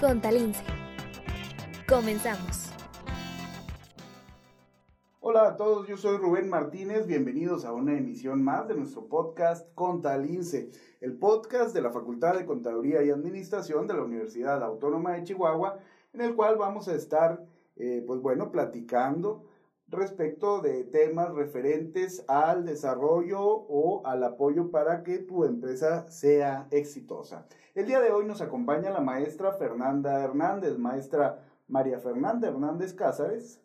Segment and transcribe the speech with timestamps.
[0.00, 0.62] Contalince.
[1.88, 2.72] Comenzamos.
[5.20, 9.72] Hola a todos, yo soy Rubén Martínez, bienvenidos a una emisión más de nuestro podcast
[9.74, 10.70] Contalince,
[11.00, 15.78] el podcast de la Facultad de Contaduría y Administración de la Universidad Autónoma de Chihuahua,
[16.12, 17.44] en el cual vamos a estar,
[17.76, 19.44] eh, pues bueno, platicando
[19.88, 27.46] respecto de temas referentes al desarrollo o al apoyo para que tu empresa sea exitosa.
[27.74, 33.60] El día de hoy nos acompaña la maestra Fernanda Hernández, maestra María Fernanda Hernández Cázares,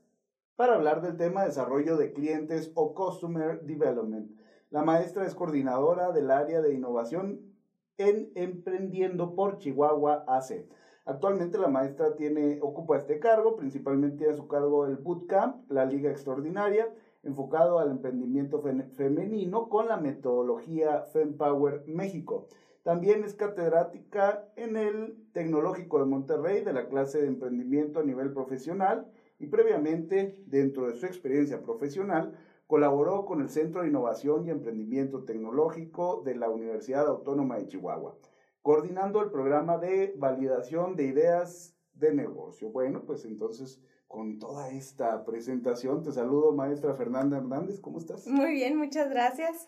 [0.55, 4.31] para hablar del tema desarrollo de clientes o Customer Development.
[4.71, 7.49] La maestra es coordinadora del área de innovación
[7.97, 10.65] en Emprendiendo por Chihuahua AC.
[11.05, 16.11] Actualmente la maestra tiene, ocupa este cargo, principalmente a su cargo el Bootcamp, la Liga
[16.11, 16.87] Extraordinaria,
[17.23, 22.47] enfocado al emprendimiento femenino con la metodología FemPower México.
[22.83, 28.31] También es catedrática en el Tecnológico de Monterrey de la clase de emprendimiento a nivel
[28.31, 34.51] profesional y previamente, dentro de su experiencia profesional, colaboró con el Centro de Innovación y
[34.51, 38.15] Emprendimiento Tecnológico de la Universidad Autónoma de Chihuahua
[38.61, 42.69] coordinando el programa de validación de ideas de negocio.
[42.69, 48.27] Bueno, pues entonces con toda esta presentación te saludo maestra Fernanda Hernández, ¿cómo estás?
[48.27, 49.67] Muy bien, muchas gracias.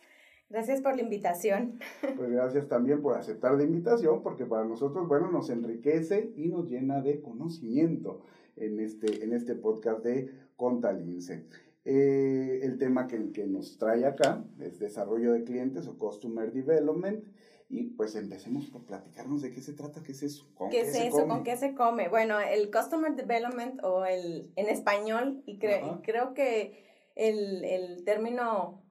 [0.49, 1.79] Gracias por la invitación.
[2.17, 6.69] Pues gracias también por aceptar la invitación, porque para nosotros, bueno, nos enriquece y nos
[6.69, 8.25] llena de conocimiento
[8.57, 11.45] en este, en este podcast de Contalince.
[11.85, 17.23] Eh, el tema que, que nos trae acá es desarrollo de clientes o Customer Development.
[17.71, 20.45] Y pues empecemos por platicarnos de qué se trata, qué es eso.
[20.69, 21.25] ¿Qué, es eso?
[21.25, 22.09] ¿Con qué se come?
[22.09, 26.83] Bueno, el Customer Development o el en español, y, creo que
[27.15, 28.83] el, el término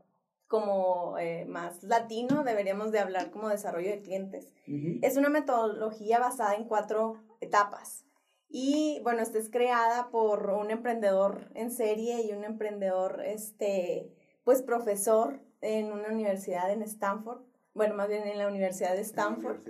[0.49, 4.53] como eh, más latino, deberíamos de hablar como desarrollo de clientes.
[5.03, 8.07] Es una metodología basada en cuatro etapas.
[8.49, 14.11] Y bueno, esta es creada por un emprendedor en serie y un emprendedor, este,
[14.43, 17.43] pues profesor en una universidad en Stanford
[17.75, 19.61] bueno, más bien en la Universidad de Stanford,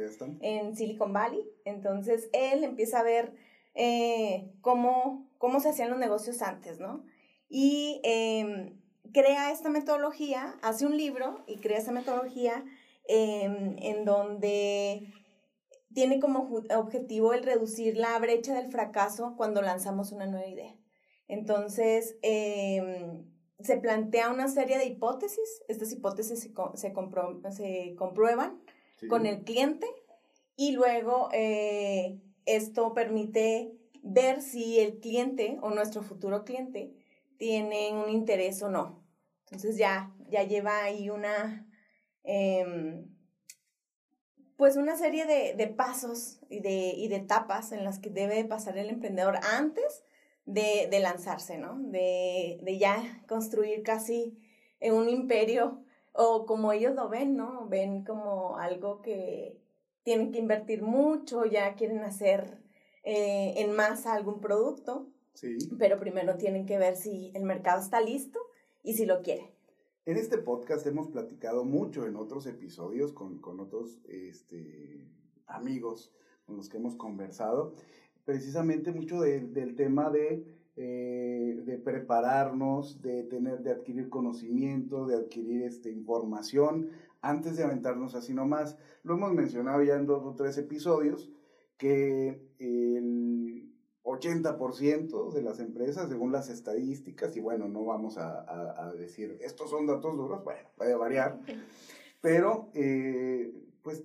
[0.40, 1.44] en, Silicon Valley.
[1.64, 3.34] Entonces, él empieza a ver
[3.74, 7.04] eh, cómo, cómo se hacían los negocios antes, ¿no?
[7.48, 8.80] Y em,
[9.12, 12.64] crea esta metodología, hace un libro y crea esta metodología
[13.06, 15.12] em, en donde
[15.92, 20.74] tiene como objetivo el reducir la brecha del fracaso cuando lanzamos una nueva idea.
[21.26, 23.24] Entonces, eh,
[23.62, 26.92] se plantea una serie de hipótesis, estas hipótesis se, se, se
[27.96, 28.60] comprueban
[29.08, 29.86] con el cliente
[30.56, 33.72] y luego eh, esto permite
[34.02, 36.92] ver si el cliente o nuestro futuro cliente
[37.38, 39.02] tiene un interés o no.
[39.46, 41.66] Entonces ya, ya lleva ahí una,
[42.22, 43.06] em,
[44.56, 48.44] pues una serie de, de pasos y de, y de etapas en las que debe
[48.44, 50.04] pasar el emprendedor antes
[50.46, 51.78] de, de lanzarse, ¿no?
[51.78, 54.38] De, de, ya construir casi
[54.80, 57.68] un imperio o como ellos lo ven, ¿no?
[57.68, 59.60] Ven como algo que
[60.02, 62.58] tienen que invertir mucho, ya quieren hacer
[63.04, 65.56] eh, en masa algún producto, sí.
[65.78, 68.40] pero primero tienen que ver si el mercado está listo
[68.82, 69.54] y si lo quiere.
[70.06, 75.06] En este podcast hemos platicado mucho en otros episodios con, con otros este,
[75.46, 76.12] amigos
[76.46, 77.74] con los que hemos conversado
[78.24, 80.44] precisamente mucho del tema de,
[80.76, 86.90] eh, de prepararnos, de tener, de adquirir conocimiento, de adquirir este, información
[87.22, 88.78] antes de aventarnos así nomás.
[89.02, 91.30] Lo hemos mencionado ya en dos o tres episodios,
[91.76, 93.70] que el
[94.04, 99.70] 80% de las empresas, según las estadísticas, y bueno, no vamos a, a, decir, estos
[99.70, 101.40] son datos duros, bueno, puede variar,
[102.20, 103.52] pero eh,
[103.82, 104.04] pues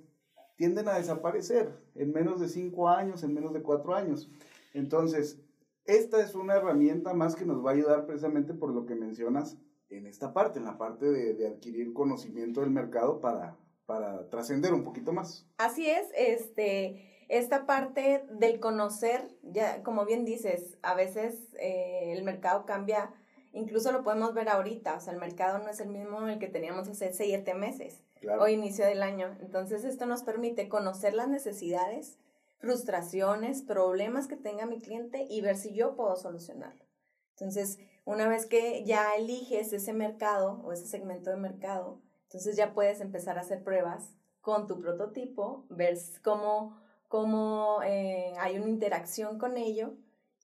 [0.55, 4.29] tienden a desaparecer en menos de cinco años, en menos de cuatro años.
[4.73, 5.39] Entonces,
[5.85, 9.57] esta es una herramienta más que nos va a ayudar precisamente por lo que mencionas
[9.89, 14.83] en esta parte, en la parte de, adquirir conocimiento del mercado para, para trascender un
[14.83, 15.47] poquito más.
[15.57, 22.23] Así es, este, esta parte del conocer, ya como bien dices, a veces eh, el
[22.23, 23.13] mercado cambia,
[23.53, 26.47] incluso lo podemos ver ahorita, o sea, el mercado no es el mismo el que
[26.47, 28.05] teníamos hace siete meses
[28.39, 29.37] o inicio del año.
[29.41, 32.17] Entonces esto nos permite conocer las necesidades,
[32.57, 36.83] frustraciones, problemas que tenga mi cliente y ver si yo puedo solucionarlo.
[37.31, 42.73] Entonces, una vez que ya eliges ese mercado o ese segmento de mercado, entonces ya
[42.73, 49.37] puedes empezar a hacer pruebas con tu prototipo, ver cómo, cómo eh, hay una interacción
[49.37, 49.93] con ello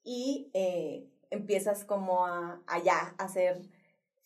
[0.03, 3.61] y eh, empiezas como a, a ya a ser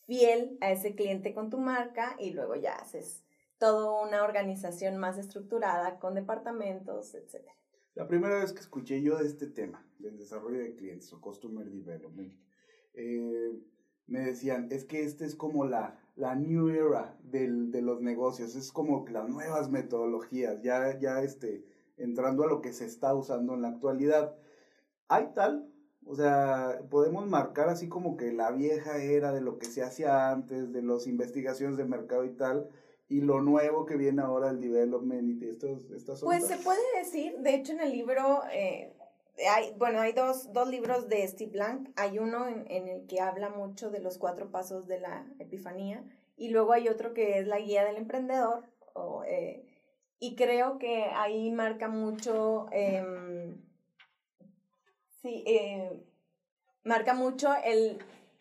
[0.06, 3.25] fiel a ese cliente con tu marca y luego ya haces
[3.58, 7.46] toda una organización más estructurada con departamentos, etc.
[7.94, 11.66] La primera vez que escuché yo de este tema, del desarrollo de clientes o Customer
[11.66, 12.34] Development,
[12.94, 13.52] eh,
[14.08, 18.56] me decían, es que este es como la, la new era del, de los negocios,
[18.56, 21.66] es como las nuevas metodologías, ya, ya este,
[21.98, 24.36] entrando a lo que se está usando en la actualidad.
[25.08, 25.72] ¿Hay tal?
[26.06, 30.32] O sea, podemos marcar así como que la vieja era de lo que se hacía
[30.32, 32.70] antes, de las investigaciones de mercado y tal,
[33.08, 37.38] y lo nuevo que viene ahora, el development y estos, estas Pues se puede decir,
[37.38, 38.94] de hecho en el libro, eh,
[39.50, 43.20] hay, bueno, hay dos, dos, libros de Steve Blank, hay uno en, en, el que
[43.20, 46.04] habla mucho de los cuatro pasos de la epifanía,
[46.36, 48.64] y luego hay otro que es la guía del emprendedor,
[48.94, 49.64] o, eh,
[50.20, 53.54] y creo que ahí marca mucho, eh,
[55.22, 55.92] sí, eh,
[56.84, 58.00] marca mucho el,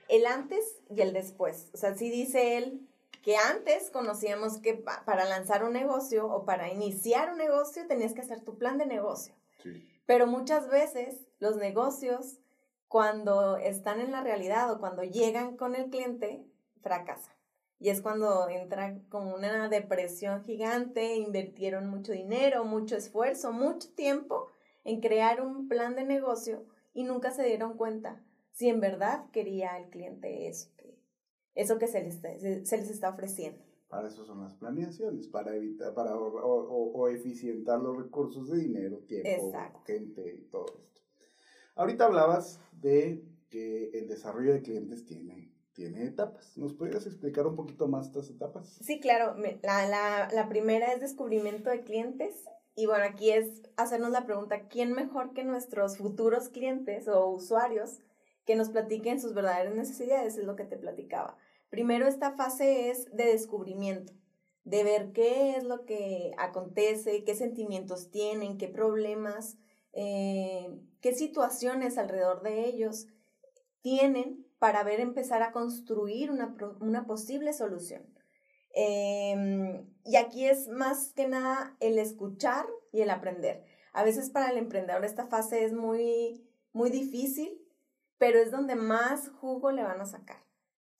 [0.08, 1.70] el antes y el después.
[1.74, 2.88] O sea, sí dice él
[3.24, 8.20] que antes conocíamos que para lanzar un negocio o para iniciar un negocio tenías que
[8.20, 9.34] hacer tu plan de negocio.
[10.04, 12.40] Pero muchas veces los negocios,
[12.86, 16.44] cuando están en la realidad o cuando llegan con el cliente,
[16.82, 17.34] fracasan.
[17.80, 24.48] Y es cuando entra como una depresión gigante, invirtieron mucho dinero, mucho esfuerzo, mucho tiempo
[24.84, 28.20] en crear un plan de negocio y nunca se dieron cuenta
[28.52, 30.68] si en verdad quería el cliente eso
[31.54, 33.62] eso que se, les, se, les está ofreciendo.
[33.88, 38.58] Para eso son las planeaciones, para evitar, para o, o, o eficientar los recursos de
[38.58, 39.52] dinero, tiempo,
[39.86, 41.00] gente y todo esto.
[41.76, 46.56] Ahorita hablabas de que el desarrollo de clientes tiene tiene etapas.
[46.56, 48.78] ¿Nos podrías explicar un poquito más estas etapas?
[48.80, 49.34] Sí, claro.
[49.62, 52.44] La, la, la, primera es descubrimiento de clientes.
[52.76, 58.00] Y bueno, aquí es hacernos la pregunta, ¿quién mejor que nuestros futuros clientes o usuarios
[58.46, 60.38] que nos platiquen sus verdaderas necesidades?
[60.38, 61.36] Es lo que te platicaba.
[61.74, 64.12] Primero, esta fase es de descubrimiento,
[64.62, 69.56] de ver qué es lo que acontece, qué sentimientos tienen, qué problemas,
[69.92, 70.68] eh,
[71.00, 73.08] qué situaciones alrededor de ellos
[73.80, 78.06] tienen para ver empezar a construir una, posible solución.
[78.72, 83.64] Em, y aquí es más que nada el escuchar y el aprender.
[83.92, 87.60] A veces para el emprendedor esta fase es muy, muy difícil,
[88.16, 90.43] pero es donde más jugo le van a sacar.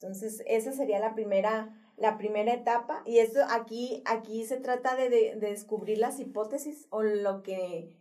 [0.05, 3.03] Entonces, esa sería la primera, la primera etapa.
[3.07, 7.97] Y esto aquí, aquí se trata de, de, descubrir las hipótesis o lo que,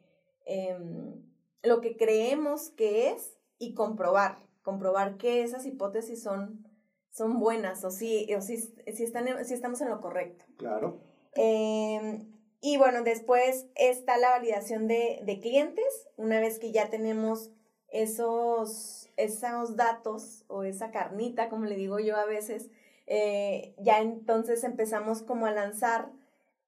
[0.45, 1.23] em,
[1.61, 6.65] lo que creemos que es y comprobar comprobar que esas hipótesis son,
[7.11, 10.45] son buenas o si, o si, si, están, si estamos en lo correcto.
[10.57, 10.99] Claro.
[11.35, 16.07] Em, y bueno, después está la validación de, de, clientes.
[16.15, 17.51] Una vez que ya tenemos
[17.94, 22.69] esos, esos datos o esa carnita, como le digo yo a veces,
[23.07, 26.12] eh, ya entonces empezamos como a lanzar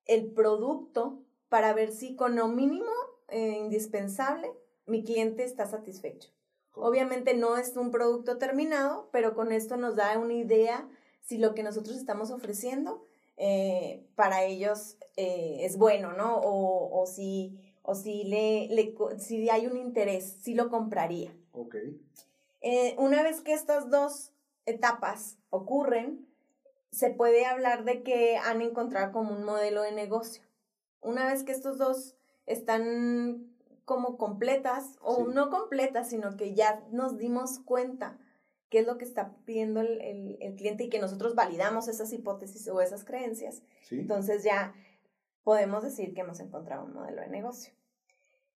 [0.05, 1.19] el producto
[1.49, 2.91] para ver si con lo mínimo
[3.29, 4.51] eh, indispensable
[4.85, 6.29] mi cliente está satisfecho.
[6.73, 10.87] Obviamente no es un producto terminado, pero con esto nos da una idea
[11.21, 13.03] si lo que nosotros estamos ofreciendo
[13.37, 16.37] eh, para ellos eh, es bueno, ¿no?
[16.37, 21.31] O, o si, o si, le, le, si hay un interés, si lo compraría.
[21.51, 21.75] Ok.
[22.61, 24.31] Eh, una vez que estas dos
[24.65, 26.27] etapas ocurren,
[26.91, 30.43] se puede hablar de que han encontrado como un modelo de negocio.
[31.01, 32.15] Una vez que estos dos
[32.45, 33.51] están
[33.85, 38.17] como completas, o no completas, sino que ya nos dimos cuenta
[38.69, 42.11] qué es lo que está pidiendo el, el, el cliente y que nosotros validamos esas
[42.11, 43.61] hipótesis o esas creencias.
[43.91, 44.73] Entonces ya
[45.45, 47.71] podemos decir que hemos encontrado un modelo de negocio.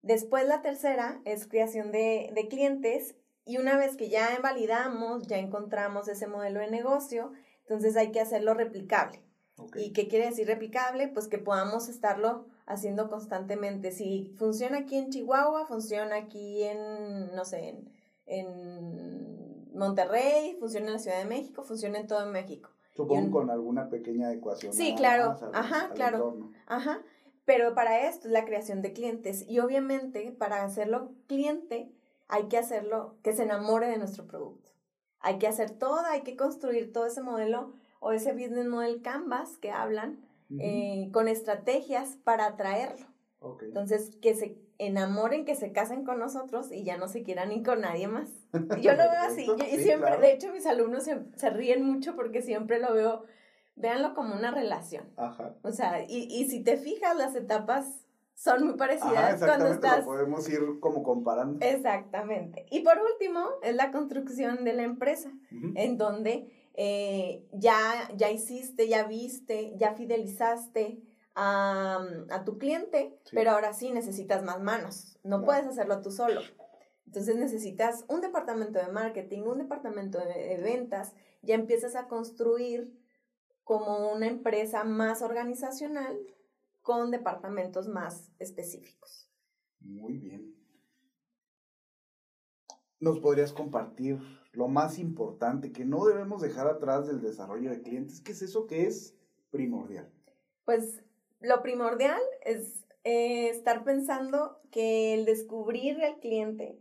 [0.02, 5.36] Después la tercera es creación de, de clientes y una vez que ya validamos, ya
[5.36, 9.20] encontramos ese modelo de negocio, entonces hay que hacerlo replicable.
[9.74, 11.08] ¿Y qué quiere decir replicable?
[11.08, 13.90] Pues que podamos estarlo haciendo constantemente.
[13.90, 17.92] Si funciona aquí en Chihuahua, funciona aquí en, no sé, en,
[18.26, 22.70] en Monterrey, funciona en la Ciudad de México, funciona en todo México.
[22.96, 24.72] Supongo con alguna pequeña ecuación.
[24.72, 25.36] Sí, claro.
[25.52, 26.50] Ajá, claro.
[26.66, 27.02] Ajá.
[27.44, 29.44] Pero para esto es la creación de clientes.
[29.46, 31.92] Y obviamente, para hacerlo cliente,
[32.26, 34.72] hay que hacerlo que se enamore de nuestro producto.
[35.20, 39.58] Hay que hacer todo, hay que construir todo ese modelo o ese business model canvas
[39.58, 40.24] que hablan
[40.58, 43.06] eh, con estrategias para atraerlo.
[43.60, 47.62] Entonces, que se enamoren, que se casen con nosotros y ya no se quieran ir
[47.62, 48.28] con nadie más.
[48.80, 49.47] Yo lo veo así.
[49.73, 53.25] y siempre, de hecho, mis alumnos se, se, ríen mucho porque siempre lo veo,
[53.75, 55.04] véanlo como una relación.
[55.16, 55.54] Ajá.
[55.62, 60.00] O sea, y, y si te fijas, las etapas son muy parecidas Ajá, cuando estás.
[60.00, 61.64] Lo podemos ir como comparando.
[61.64, 62.66] Exactamente.
[62.71, 65.33] Y por último, es la construcción de la empresa,
[65.75, 71.00] en donde eh, ya, ya hiciste, ya viste, ya fidelizaste
[71.36, 75.18] a, tu cliente, pero ahora sí necesitas más manos.
[75.22, 76.40] No puedes hacerlo tú solo.
[77.06, 82.90] Entonces necesitas un departamento de marketing, un departamento de, ventas, ya empiezas a construir
[83.62, 86.18] como una empresa más organizacional
[86.80, 89.30] con departamentos más específicos.
[89.80, 90.54] Muy bien.
[92.98, 94.18] ¿Nos podrías compartir
[94.52, 98.22] lo más importante que no debemos dejar atrás del desarrollo de clientes?
[98.22, 99.14] ¿Qué es eso que es
[99.50, 100.10] primordial?
[100.64, 101.02] Pues
[101.40, 106.78] lo primordial es eh, estar pensando que el descubrir al cliente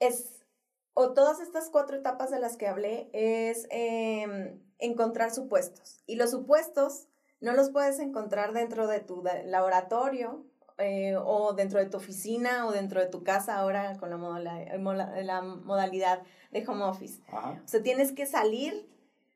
[0.00, 0.44] es,
[0.92, 6.02] o todas estas cuatro etapas de las que hablé, es em, encontrar supuestos.
[6.06, 7.08] Y los supuestos
[7.40, 10.44] no los puedes encontrar dentro de tu laboratorio
[10.78, 15.42] eh, o dentro de tu oficina o dentro de tu casa ahora con la, la
[15.42, 17.20] modalidad de home office.
[17.32, 18.88] O sea, tienes que salir.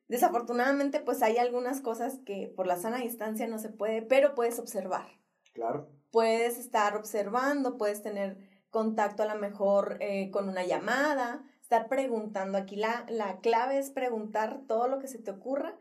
[0.09, 4.59] Desafortunadamente, pues hay algunas cosas que por la sana distancia no se puede, pero puedes
[4.59, 5.07] observar.
[5.53, 5.89] Claro.
[6.11, 8.39] Puedes estar observando, puedes tener
[8.71, 12.57] contacto a lo mejor eh, con una llamada, estar preguntando.
[12.57, 15.77] Aquí la, la clave es preguntar todo lo que se te ocurra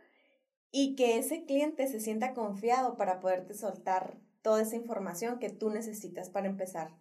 [0.72, 5.70] y que ese cliente se sienta confiado para poderte soltar toda esa información que tú
[5.70, 6.92] necesitas para empezar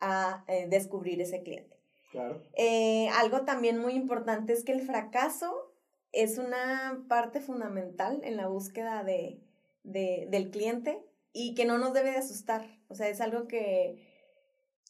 [0.00, 1.76] a eh, descubrir ese cliente.
[2.12, 2.42] Claro.
[2.54, 5.69] Eh, algo también muy importante es que el fracaso
[6.12, 9.40] es una parte fundamental en la búsqueda de,
[9.84, 12.66] de, del cliente y que no nos debe de asustar.
[12.88, 14.08] O sea, es algo que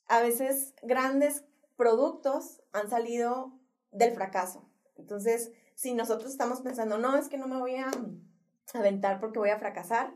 [0.08, 1.44] a veces grandes
[1.76, 3.52] productos han salido
[3.92, 4.68] del fracaso.
[4.96, 7.90] Entonces, si nosotros estamos pensando, no, es que no me voy a
[8.74, 10.14] aventar porque voy a fracasar,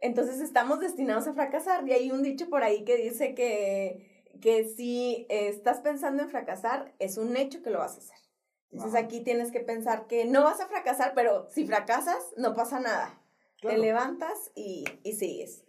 [0.00, 1.86] entonces estamos destinados a fracasar.
[1.88, 6.94] Y hay un dicho por ahí que dice que, que si estás pensando en fracasar,
[6.98, 8.27] es un hecho que lo vas a hacer.
[8.70, 12.80] Entonces aquí tienes que pensar que no vas a fracasar, pero si fracasas, no pasa
[12.80, 13.22] nada.
[13.60, 15.64] Te levantas y, y sigues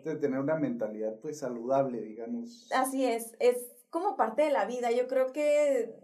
[0.00, 2.70] de tener una mentalidad pues saludable, digamos.
[2.72, 3.56] Así es, es
[3.90, 4.90] como parte de la vida.
[4.90, 5.94] Yo creo que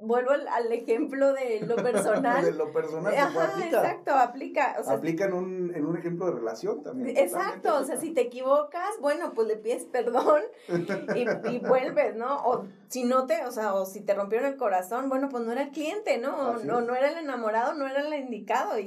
[0.00, 2.44] vuelvo al, ejemplo de lo personal.
[2.44, 3.66] de lo personal, aplica.
[3.66, 4.76] Exacto, aplica.
[4.86, 7.16] aplica en un, en un ejemplo de relación también.
[7.16, 12.36] Exacto, o sea, si te equivocas, bueno, pues le pides perdón y, y, vuelves, ¿no?
[12.44, 15.52] O si no te, o sea, o si te rompieron el corazón, bueno, pues no
[15.52, 16.58] era el cliente, ¿no?
[16.58, 18.86] no, no era el enamorado, no era el indicado y,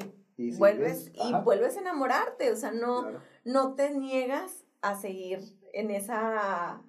[0.57, 3.07] vuelves, y vuelves a enamorarte, o sea, no
[3.47, 5.39] no te niegas a seguir
[5.71, 6.81] en esa,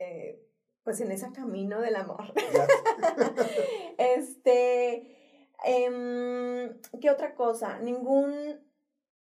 [0.00, 0.42] eh,
[0.84, 2.32] pues en ese camino del amor.
[3.98, 5.16] este,
[5.64, 7.78] em, ¿qué otra cosa?
[7.80, 8.60] Ningún,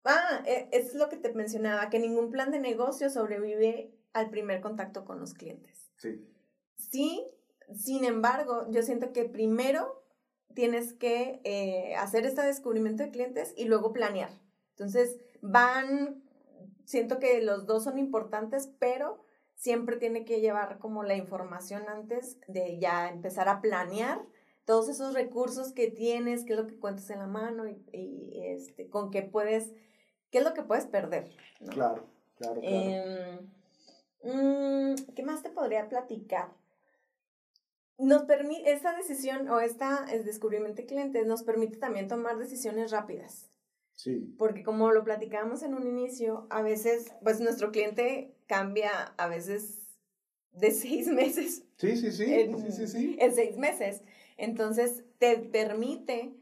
[0.05, 4.61] ah, e, es lo que te mencionaba, que ningún plan de negocio sobrevive al primer
[4.61, 5.91] contacto con los clientes.
[5.97, 6.27] Sí.
[6.77, 7.27] Sí,
[7.75, 10.05] sin embargo, yo siento que primero
[10.55, 14.31] tienes que eh, hacer este descubrimiento de clientes y luego planear.
[14.71, 16.23] Entonces, van
[16.87, 19.23] siento que los dos son importantes, pero
[19.57, 24.21] siempre tiene que llevar como la información antes de ya empezar a planear
[24.65, 28.89] todos esos recursos que tienes, qué es lo que cuentas en la mano y, este,
[28.89, 29.73] con qué puedes,
[30.31, 31.31] qué es lo que puedes perder.
[31.71, 32.61] Claro, claro, claro.
[32.63, 33.51] Em,
[34.23, 36.53] mm, ¿Qué más te podría platicar?
[37.99, 42.91] Nos permite, esta decisión o esta el descubrimiento de clientes nos permite también tomar decisiones
[42.91, 43.49] rápidas.
[43.95, 44.35] Sí.
[44.37, 49.88] Porque como lo platicábamos en un inicio, a veces, pues nuestro cliente cambia a veces
[50.53, 51.65] de seis meses.
[51.79, 52.25] Sí, sí, sí.
[52.33, 53.17] En, sí, sí, sí.
[53.19, 54.03] En seis meses.
[54.37, 56.35] Entonces, te permite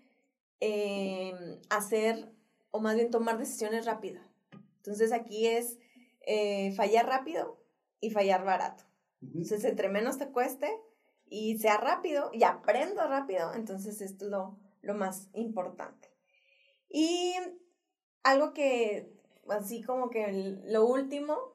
[0.61, 2.32] em, hacer,
[2.70, 4.20] o más bien tomar decisiones rápido.
[4.76, 5.78] Entonces, aquí es
[6.26, 7.61] eh, fallar rápido
[8.00, 8.84] y fallar barato.
[9.23, 10.68] Entonces, entre menos te cueste
[11.26, 16.11] y sea rápido y aprendo rápido, entonces esto es lo, lo más importante.
[16.88, 17.34] Y
[18.23, 19.12] algo que,
[19.49, 21.53] así como que lo último,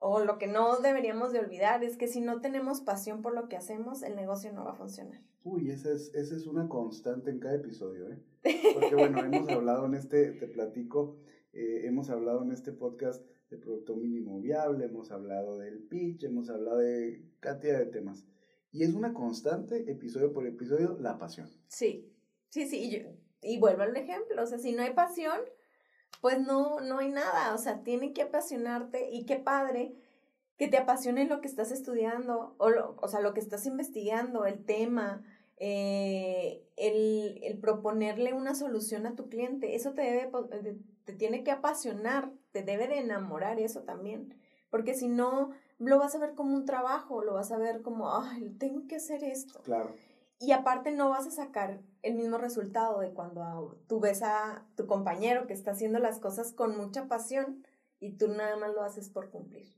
[0.00, 3.48] o lo que no deberíamos de olvidar, es que si no tenemos pasión por lo
[3.48, 5.20] que hacemos, el negocio no va a funcionar.
[5.44, 8.18] Uy, esa es, esa es una constante en cada episodio, ¿eh?
[8.74, 11.18] Porque bueno, hemos hablado en este, te platico,
[11.52, 16.48] eh, hemos hablado en este podcast de producto mínimo viable, hemos hablado del pitch, hemos
[16.48, 18.26] hablado de cantidad de temas.
[18.72, 21.50] Y es una constante, episodio por episodio, la pasión.
[21.66, 22.10] Sí,
[22.48, 22.78] sí, sí.
[22.84, 23.10] Y yo,
[23.42, 25.40] y vuelvo al ejemplo, o sea, si no hay pasión,
[26.20, 29.94] pues no, no hay nada, o sea, tiene que apasionarte y qué padre
[30.56, 32.68] que te apasione lo que estás estudiando, o,
[33.00, 35.22] o sea, lo que estás investigando, el tema,
[35.56, 40.30] eh, el, el, proponerle una solución a tu cliente, eso te debe,
[41.04, 44.34] te tiene que apasionar, te debe de enamorar eso también,
[44.68, 48.14] porque si no, lo vas a ver como un trabajo, lo vas a ver como,
[48.14, 49.60] ay, tengo que hacer esto.
[49.62, 49.94] Claro.
[50.40, 54.86] Y aparte no vas a sacar el mismo resultado de cuando tú ves a tu
[54.86, 57.62] compañero que está haciendo las cosas con mucha pasión
[58.00, 59.68] y tú nada más lo haces por cumplir.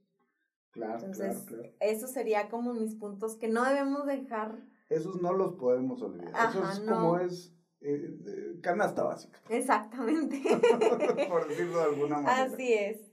[0.71, 1.75] Claro, Entonces, claro, claro.
[1.81, 4.57] Eso sería como mis puntos que no debemos dejar.
[4.89, 6.33] Esos no los podemos olvidar.
[6.49, 9.41] eso es como es eh, canasta básica.
[9.49, 10.41] Exactamente.
[11.29, 12.45] por decirlo de alguna manera.
[12.45, 13.12] Así es.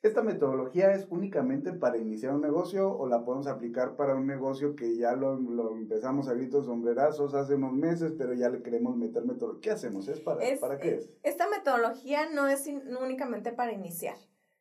[0.00, 4.76] ¿Esta metodología es únicamente para iniciar un negocio o la podemos aplicar para un negocio
[4.76, 5.36] que ya lo,
[5.76, 9.60] empezamos a gritos sombrerazos hace unos meses, pero ya le queremos meter metodología?
[9.60, 10.06] ¿Qué hacemos?
[10.06, 11.10] ¿Es para, ¿para qué es?
[11.24, 12.68] Esta metodología no es
[13.00, 14.16] únicamente para iniciar.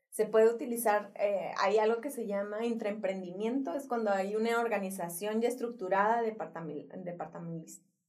[0.09, 5.39] Se puede utilizar, eh, hay algo que se llama intraemprendimiento, es cuando hay una organización
[5.41, 7.03] ya estructurada, departamental,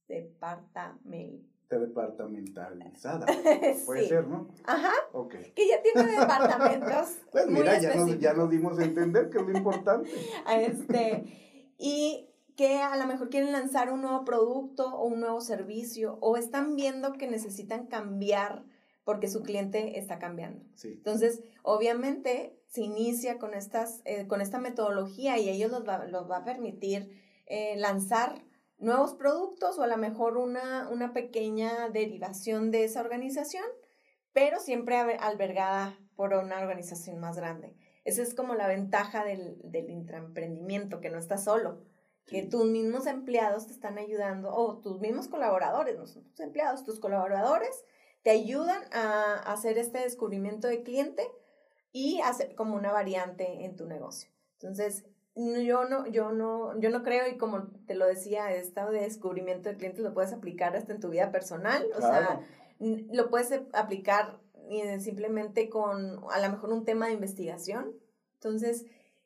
[0.09, 3.25] departamental, departamentalizada.
[3.85, 4.49] Puede ser, ¿no?
[4.65, 4.91] Ajá.
[5.13, 5.35] Ok.
[5.55, 7.19] Que ya tiene departamentos.
[7.31, 10.09] pues mira, ya nos, ya nos dimos a entender que es lo importante.
[10.59, 11.23] este,
[11.77, 16.35] y que a lo mejor quieren lanzar un nuevo producto o un nuevo servicio o
[16.35, 18.65] están viendo que necesitan cambiar
[19.05, 20.65] porque su cliente está cambiando.
[20.75, 20.89] Sí.
[20.89, 26.29] Entonces, obviamente, se inicia con, estas, eh, con esta metodología y ellos los va, los
[26.29, 27.09] va a permitir
[27.45, 28.43] eh, lanzar
[28.79, 33.65] nuevos productos o a lo mejor una, una pequeña derivación de esa organización,
[34.33, 37.75] pero siempre albergada por una organización más grande.
[38.05, 41.83] Esa es como la ventaja del, del intraemprendimiento, que no estás solo,
[42.25, 46.83] que tus mismos empleados te están ayudando, o tus mismos colaboradores, no son tus empleados,
[46.83, 47.83] tus colaboradores
[48.21, 51.25] te ayudan a hacer este descubrimiento de cliente
[51.91, 54.29] y hacer como una variante en tu negocio.
[54.53, 55.05] Entonces,
[55.65, 59.69] yo no, yo no, yo no creo, y como te lo decía, estado de descubrimiento
[59.69, 62.41] de clientes lo puedes aplicar hasta en tu vida personal, o sea,
[62.79, 67.95] lo puedes aplicar eh, simplemente con a lo mejor un tema de investigación.
[68.35, 68.85] Entonces,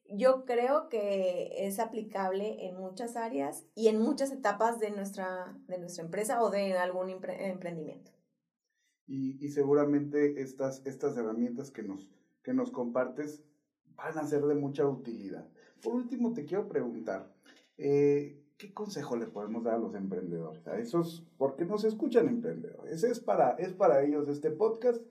[0.10, 5.80] yo creo que es aplicable en muchas áreas y en muchas etapas de nuestra, de
[5.80, 8.12] nuestra empresa o de algún emprendimiento.
[9.06, 12.10] Y, y, seguramente estas, estas herramientas que nos,
[12.42, 13.44] que nos compartes
[13.96, 15.50] van a ser de mucha utilidad.
[15.84, 17.32] Por último, te quiero preguntar,
[17.78, 20.66] eh, ¿qué consejo le podemos dar a los emprendedores?
[20.68, 23.04] A esos, porque nos escuchan emprendedores.
[23.04, 25.02] Es para, es para ellos este podcast.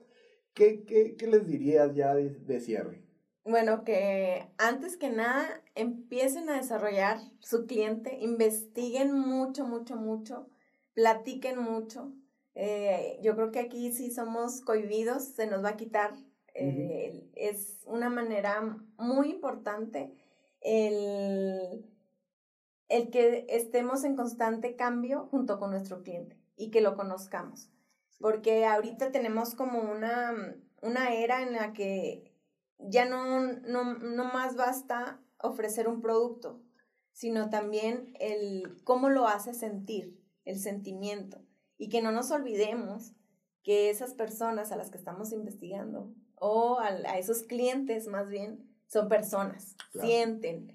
[0.53, 3.03] ¿Qué, qué, qué les dirías ya de, de cierre?
[3.45, 10.47] Bueno, que antes que nada empiecen a desarrollar su cliente, investiguen mucho, mucho, mucho,
[10.93, 12.13] platiquen mucho.
[12.55, 16.13] Eh, yo creo que aquí si somos cohibidos, se nos va a quitar.
[16.55, 20.13] Eh, es una manera muy importante
[20.63, 21.85] el,
[22.89, 27.69] el que estemos en constante cambio junto con nuestro cliente y que lo conozcamos.
[28.19, 32.33] Porque ahorita tenemos como una, una era en la que
[32.79, 36.61] ya no, no, no más basta ofrecer un producto,
[37.11, 41.41] sino también el cómo lo hace sentir, el sentimiento.
[41.77, 43.13] Y que no nos olvidemos
[43.63, 48.72] que esas personas a las que estamos investigando, o a, a esos clientes más bien,
[48.93, 50.71] son personas, sienten,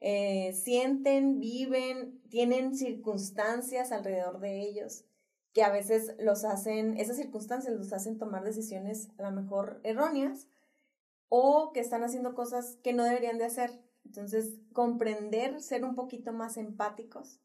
[0.00, 5.04] eh, sienten, viven, tienen circunstancias alrededor de ellos
[5.52, 10.46] que a veces los hacen, esas circunstancias los hacen tomar decisiones a lo mejor erróneas
[11.28, 13.70] o que están haciendo cosas que no deberían de hacer.
[14.04, 17.40] Entonces, comprender, ser un poquito más empáticos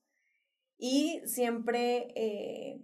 [0.78, 2.82] y siempre eh,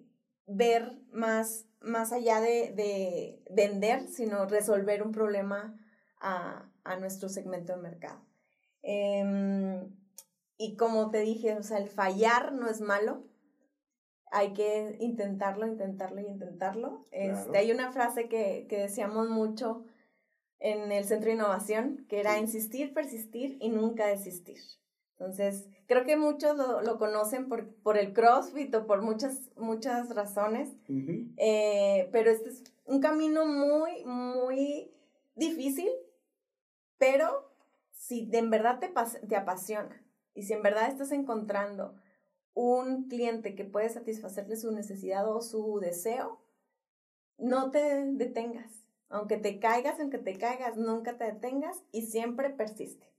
[0.47, 5.79] ver más, más allá de, de, vender, sino resolver un problema
[6.19, 8.21] a, a nuestro segmento de mercado.
[8.81, 9.95] Em,
[10.57, 13.23] y como te dije, o sea, el fallar no es malo.
[14.31, 17.05] Hay que intentarlo, intentarlo y intentarlo.
[17.11, 19.85] Este, hay una frase que, que decíamos mucho
[20.59, 24.59] en el Centro de Innovación, que era insistir, persistir y nunca desistir.
[25.21, 30.09] Entonces, creo que muchos lo, lo conocen por, por, el CrossFit o por muchas, muchas
[30.15, 30.69] razones,
[31.37, 34.91] eh, pero este es un camino muy, muy
[35.35, 35.89] difícil,
[37.01, 37.51] pero
[37.89, 38.93] si de en verdad te,
[39.27, 41.95] te apasiona y si en verdad estás encontrando
[42.53, 46.39] un cliente que puede satisfacerle su necesidad o su deseo,
[47.39, 48.85] no te detengas.
[49.09, 53.11] Aunque te caigas, aunque te caigas, nunca te detengas y siempre persiste.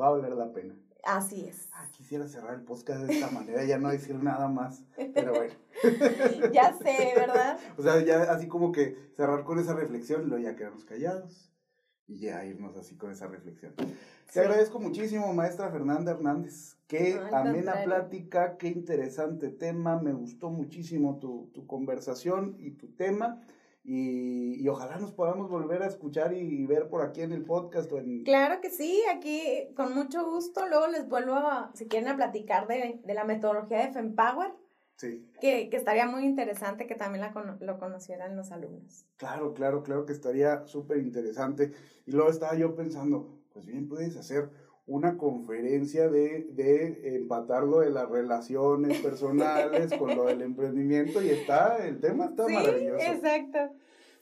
[0.00, 0.74] Va a valer la pena.
[1.04, 1.68] Así es.
[1.74, 5.54] Ah, quisiera cerrar el podcast de esta manera, ya no decir nada más, pero bueno.
[6.54, 7.58] ya sé, ¿verdad?
[7.76, 11.52] o sea, ya así como que cerrar con esa reflexión y luego ya quedarnos callados
[12.08, 13.74] y ya irnos así con esa reflexión.
[14.32, 16.76] Te agradezco muchísimo, maestra Fernanda Hernández.
[16.86, 20.00] Qué amena plática, qué interesante tema.
[20.00, 23.40] Me gustó muchísimo tu, tu conversación y tu tema.
[23.82, 27.90] Y, y, ojalá nos podamos volver a escuchar y ver por aquí en el podcast.
[27.92, 28.24] O en...
[28.24, 30.66] Claro que sí, aquí con mucho gusto.
[30.66, 34.52] Luego les vuelvo, a, si quieren, a platicar de, de la metodología de FEMPOWER
[34.96, 35.30] Sí.
[35.40, 39.04] Que, que, estaría muy interesante que también la, lo conocieran los alumnos.
[39.16, 41.72] Claro, claro, claro que estaría súper interesante.
[42.06, 44.50] Y luego estaba yo pensando, pues bien puedes hacer
[44.86, 51.84] una conferencia de, de empatarlo de las relaciones personales con lo del emprendimiento y está,
[51.86, 53.04] el tema está sí, maravilloso.
[53.04, 53.58] Exacto.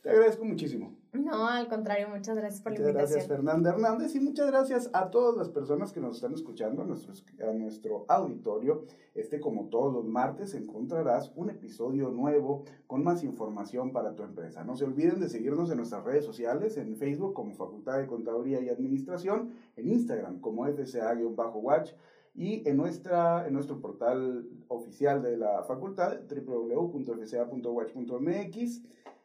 [0.04, 0.94] Te agradezco muchísimo.
[1.14, 3.08] No, al contrario, muchas gracias por la invitación.
[3.08, 6.84] Gracias, Fernanda Hernández, y muchas gracias a todas las personas que nos están escuchando, a,
[6.84, 8.84] nuestros, a nuestro auditorio.
[9.14, 14.62] Este, como todos los martes, encontrarás un episodio nuevo con más información para tu empresa.
[14.62, 18.60] No se olviden de seguirnos en nuestras redes sociales, en Facebook como Facultad de Contaduría
[18.60, 21.92] y Administración, en Instagram como FCA-Watch
[22.34, 28.82] y en, nuestra, en nuestro portal oficial de la facultad, www.fca.watch.mx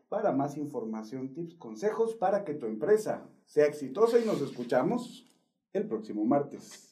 [0.09, 5.25] para más información, tips, consejos para que tu empresa sea exitosa y nos escuchamos
[5.71, 6.87] el próximo martes.